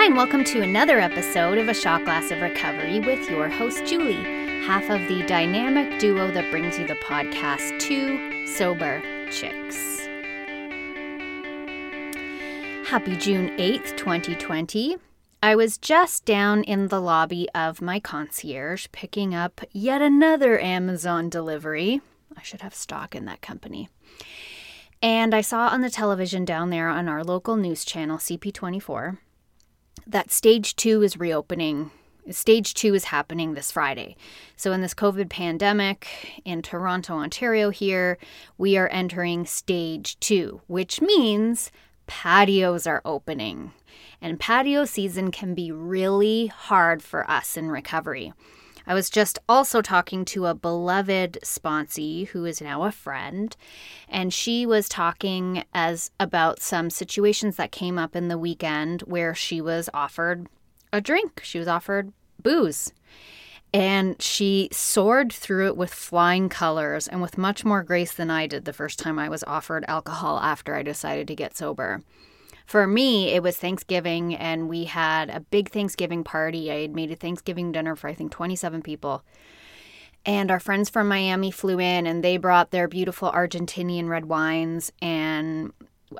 [0.00, 3.84] Hi, and welcome to another episode of A Shot Glass of Recovery with your host,
[3.84, 4.14] Julie,
[4.64, 10.06] half of the dynamic duo that brings you the podcast Two Sober Chicks.
[12.88, 14.96] Happy June 8th, 2020.
[15.42, 21.28] I was just down in the lobby of my concierge picking up yet another Amazon
[21.28, 22.00] delivery.
[22.34, 23.90] I should have stock in that company.
[25.02, 29.18] And I saw on the television down there on our local news channel, CP24,
[30.10, 31.90] that stage two is reopening.
[32.30, 34.16] Stage two is happening this Friday.
[34.56, 38.18] So, in this COVID pandemic in Toronto, Ontario, here,
[38.58, 41.70] we are entering stage two, which means
[42.06, 43.72] patios are opening.
[44.20, 48.32] And patio season can be really hard for us in recovery.
[48.90, 53.56] I was just also talking to a beloved sponsee who is now a friend,
[54.08, 59.32] and she was talking as about some situations that came up in the weekend where
[59.32, 60.48] she was offered
[60.92, 61.40] a drink.
[61.44, 62.92] She was offered booze.
[63.72, 68.48] And she soared through it with flying colors and with much more grace than I
[68.48, 72.02] did the first time I was offered alcohol after I decided to get sober
[72.70, 76.70] for me, it was Thanksgiving, and we had a big Thanksgiving party.
[76.70, 79.24] I had made a Thanksgiving dinner for, I think, 27 people.
[80.24, 84.92] And our friends from Miami flew in, and they brought their beautiful Argentinian red wines.
[85.02, 85.72] And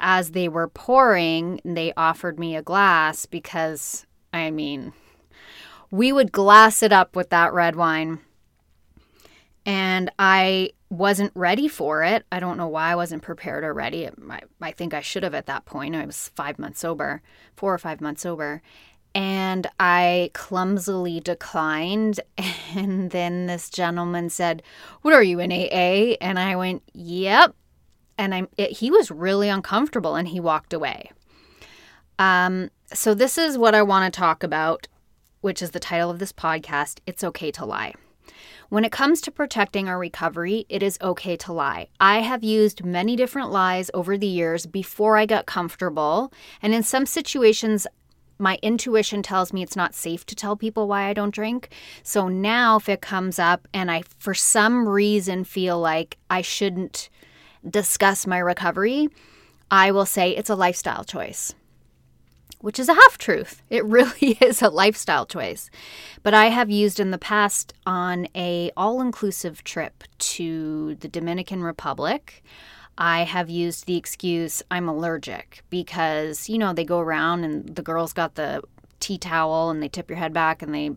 [0.00, 4.94] as they were pouring, they offered me a glass because, I mean,
[5.90, 8.20] we would glass it up with that red wine.
[9.66, 12.24] And I wasn't ready for it.
[12.32, 14.08] I don't know why I wasn't prepared or ready.
[14.08, 15.94] I, I think I should have at that point.
[15.94, 17.22] I was five months sober,
[17.56, 18.62] four or five months sober.
[19.14, 22.20] And I clumsily declined.
[22.76, 24.62] And then this gentleman said,
[25.00, 26.16] What are you in AA?
[26.20, 27.54] And I went, Yep.
[28.18, 31.10] And I'm, it, he was really uncomfortable and he walked away.
[32.18, 34.86] Um, so, this is what I want to talk about,
[35.40, 37.94] which is the title of this podcast It's Okay to Lie.
[38.70, 41.88] When it comes to protecting our recovery, it is okay to lie.
[42.00, 46.82] I have used many different lies over the years before I got comfortable, and in
[46.82, 47.86] some situations,
[48.38, 51.70] my intuition tells me it's not safe to tell people why I don't drink.
[52.02, 57.08] So now, if it comes up and I, for some reason, feel like I shouldn't
[57.68, 59.08] discuss my recovery,
[59.70, 61.54] I will say it's a lifestyle choice
[62.60, 63.62] which is a half truth.
[63.70, 65.70] It really is a lifestyle choice.
[66.22, 72.42] But I have used in the past on a all-inclusive trip to the Dominican Republic.
[72.96, 77.82] I have used the excuse I'm allergic because, you know, they go around and the
[77.82, 78.62] girls got the
[78.98, 80.90] tea towel and they tip your head back and they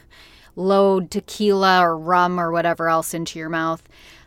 [0.56, 3.82] load tequila or rum or whatever else into your mouth.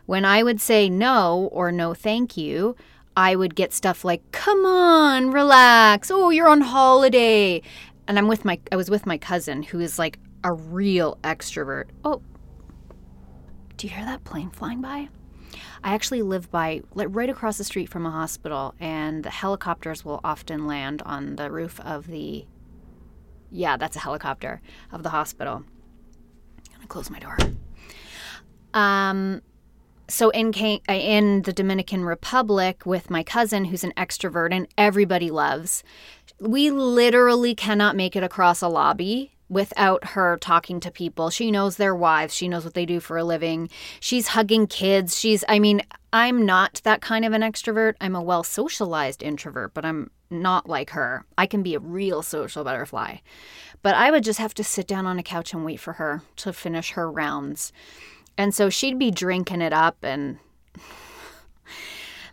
[0.06, 2.76] When I would say no or no thank you,
[3.18, 6.08] I would get stuff like, "Come on, relax.
[6.08, 7.62] Oh, you're on holiday."
[8.06, 11.86] And I'm with my I was with my cousin who is like a real extrovert.
[12.04, 12.22] Oh.
[13.76, 15.08] Do you hear that plane flying by?
[15.82, 20.04] I actually live by like right across the street from a hospital and the helicopters
[20.04, 22.46] will often land on the roof of the
[23.50, 24.60] Yeah, that's a helicopter
[24.92, 25.64] of the hospital.
[26.74, 27.36] I'm to close my door.
[28.74, 29.42] Um
[30.08, 35.82] so in in the Dominican Republic with my cousin who's an extrovert and everybody loves.
[36.40, 41.30] We literally cannot make it across a lobby without her talking to people.
[41.30, 43.68] She knows their wives, she knows what they do for a living.
[44.00, 45.18] She's hugging kids.
[45.18, 45.82] She's I mean,
[46.12, 47.94] I'm not that kind of an extrovert.
[48.00, 51.24] I'm a well socialized introvert, but I'm not like her.
[51.36, 53.18] I can be a real social butterfly.
[53.82, 56.22] But I would just have to sit down on a couch and wait for her
[56.36, 57.72] to finish her rounds.
[58.38, 60.38] And so she'd be drinking it up and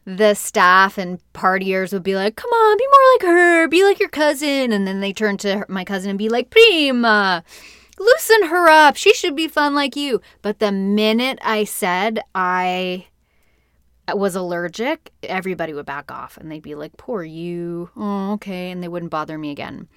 [0.05, 3.99] the staff and partiers would be like, "Come on, be more like her, be like
[3.99, 7.43] your cousin." And then they turn to my cousin and be like, "Prima,
[7.97, 8.95] loosen her up.
[8.95, 13.07] She should be fun like you." But the minute I said I
[14.13, 18.83] was allergic, everybody would back off and they'd be like, "Poor you." Oh, okay, and
[18.83, 19.87] they wouldn't bother me again.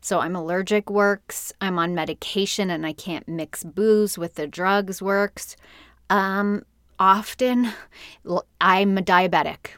[0.00, 1.52] So I'm allergic works.
[1.60, 5.56] I'm on medication and I can't mix booze with the drugs works.
[6.08, 6.64] Um,
[6.98, 7.72] often
[8.60, 9.70] I'm a diabetic.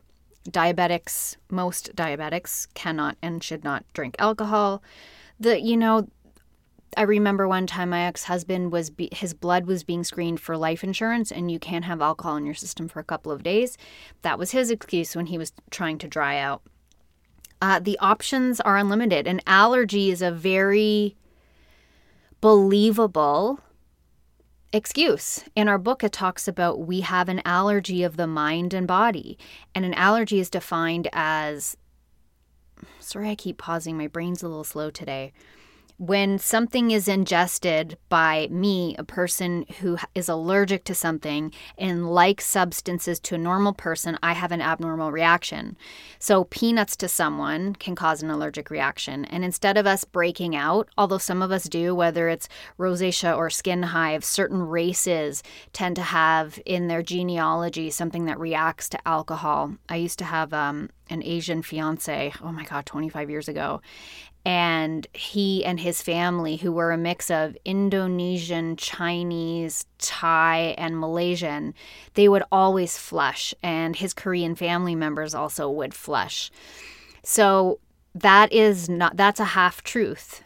[0.48, 4.82] Diabetics, most diabetics cannot and should not drink alcohol.
[5.38, 6.08] The you know,
[6.96, 10.84] I remember one time my ex-husband was be, his blood was being screened for life
[10.84, 13.78] insurance and you can't have alcohol in your system for a couple of days.
[14.22, 16.62] That was his excuse when he was trying to dry out.
[17.62, 19.28] Uh, the options are unlimited.
[19.28, 21.16] And allergy is a very
[22.40, 23.60] believable
[24.72, 25.44] excuse.
[25.54, 29.38] In our book, it talks about we have an allergy of the mind and body.
[29.76, 31.76] And an allergy is defined as
[32.98, 33.96] sorry, I keep pausing.
[33.96, 35.32] My brain's a little slow today
[35.98, 42.46] when something is ingested by me, a person who is allergic to something and likes
[42.46, 45.76] substances to a normal person, I have an abnormal reaction.
[46.18, 49.24] So, peanuts to someone can cause an allergic reaction.
[49.26, 52.48] And instead of us breaking out, although some of us do, whether it's
[52.78, 55.42] rosacea or skin hives, certain races
[55.72, 59.76] tend to have in their genealogy something that reacts to alcohol.
[59.88, 63.80] I used to have um, an Asian fiance, oh my God, 25 years ago.
[64.44, 71.74] And he and his family, who were a mix of Indonesian, Chinese, Thai, and Malaysian,
[72.14, 76.50] they would always flush, and his Korean family members also would flush.
[77.22, 77.78] So
[78.14, 80.42] that is not that's a half truth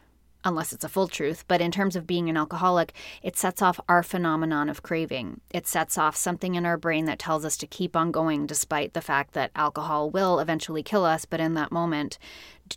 [0.46, 1.44] unless it's a full truth.
[1.48, 5.40] But in terms of being an alcoholic, it sets off our phenomenon of craving.
[5.52, 8.94] It sets off something in our brain that tells us to keep on going despite
[8.94, 12.18] the fact that alcohol will eventually kill us, but in that moment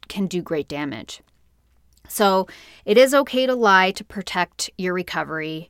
[0.09, 1.21] can do great damage.
[2.07, 2.47] So
[2.85, 5.69] it is okay to lie to protect your recovery.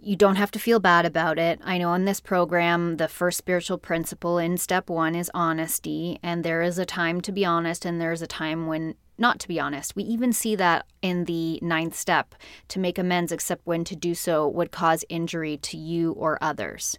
[0.00, 1.58] You don't have to feel bad about it.
[1.64, 6.44] I know in this program, the first spiritual principle in step one is honesty, and
[6.44, 9.60] there is a time to be honest, and there's a time when not to be
[9.60, 9.96] honest.
[9.96, 12.34] We even see that in the ninth step
[12.68, 16.98] to make amends, except when to do so would cause injury to you or others.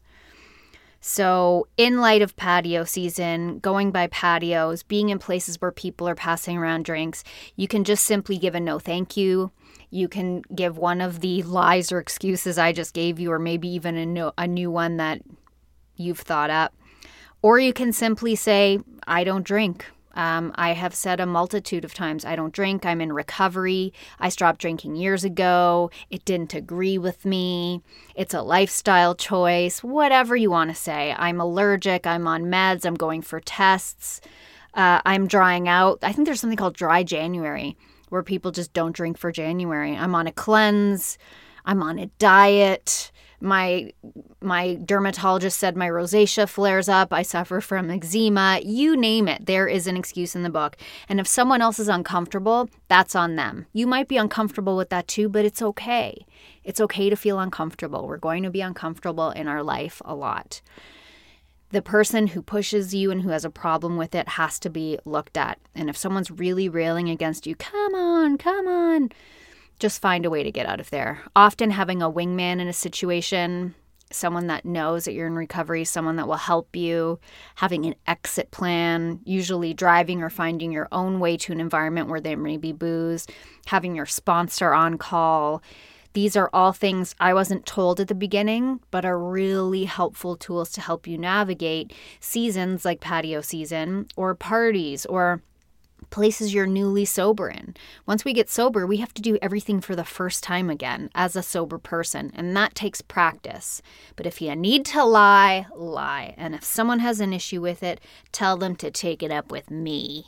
[1.02, 6.16] So, in light of patio season, going by patios, being in places where people are
[6.16, 7.24] passing around drinks,
[7.56, 9.52] you can just simply give a no thank you.
[9.92, 13.70] You can give one of the lies or excuses I just gave you, or maybe
[13.70, 15.22] even a, a new one that
[15.96, 16.76] you've thought up.
[17.42, 19.86] Or you can simply say, I don't drink.
[20.14, 22.86] Um, I have said a multitude of times, I don't drink.
[22.86, 23.94] I'm in recovery.
[24.20, 25.92] I stopped drinking years ago.
[26.10, 27.82] It didn't agree with me.
[28.16, 31.16] It's a lifestyle choice, whatever you want to say.
[31.18, 32.08] I'm allergic.
[32.08, 32.86] I'm on meds.
[32.86, 34.22] I'm going for tests.
[34.74, 36.00] Uh, I'm drying out.
[36.02, 37.78] I think there's something called dry January
[38.10, 39.96] where people just don't drink for January.
[39.96, 41.18] I'm on a cleanse.
[41.66, 43.92] I'm on a diet my
[44.42, 49.68] my dermatologist said my rosacea flares up i suffer from eczema you name it there
[49.68, 50.78] is an excuse in the book.
[51.08, 53.66] And if someone else is uncomfortable that's on them.
[53.74, 56.26] You might be uncomfortable with that too but it's okay.
[56.64, 58.08] It's okay to feel uncomfortable.
[58.08, 60.62] We're going to be uncomfortable in our life a lot.
[61.72, 65.00] The person who pushes you and who has a problem with it has to be
[65.06, 65.60] looked at.
[65.76, 69.10] And if someone's really railing against you come on come on
[69.80, 71.22] just find a way to get out of there.
[71.36, 73.76] Often having a wingman in a situation,
[74.12, 77.20] someone that knows that you're in recovery, someone that will help you,
[77.56, 82.22] having an exit plan, usually driving or finding your own way to an environment where
[82.22, 83.28] there may be booze,
[83.68, 85.62] having your sponsor on call.
[86.14, 90.72] These are all things I wasn't told at the beginning, but are really helpful tools
[90.72, 95.44] to help you navigate seasons like patio season or parties or
[96.10, 97.76] places you're newly sober in.
[98.06, 101.36] Once we get sober, we have to do everything for the first time again as
[101.36, 103.82] a sober person, and that takes practice.
[104.16, 106.34] But if you need to lie, lie.
[106.38, 108.02] And if someone has an issue with it,
[108.32, 110.26] tell them to take it up with me.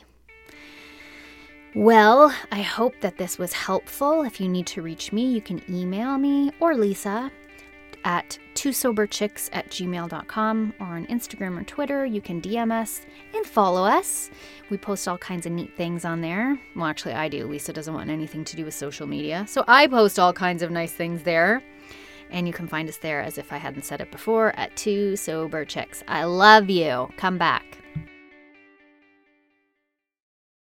[1.74, 4.24] Well, I hope that this was helpful.
[4.24, 7.32] If you need to reach me, you can email me or Lisa
[8.04, 12.06] at twosoberchicks at gmail.com or on Instagram or Twitter.
[12.06, 13.02] You can DM us
[13.34, 14.30] and follow us.
[14.70, 16.60] We post all kinds of neat things on there.
[16.76, 17.48] Well, actually, I do.
[17.48, 19.46] Lisa doesn't want anything to do with social media.
[19.48, 21.62] So I post all kinds of nice things there.
[22.30, 25.16] And you can find us there as if I hadn't said it before at Two
[25.16, 26.04] Sober Chicks.
[26.08, 27.10] I love you.
[27.18, 27.78] Come back.